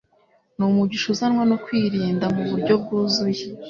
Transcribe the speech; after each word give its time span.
n’umugisha 0.57 1.07
uzanwa 1.13 1.43
no 1.51 1.57
kwirinda 1.63 2.25
mu 2.35 2.43
buryo 2.49 2.73
bwuzuye 2.81 3.43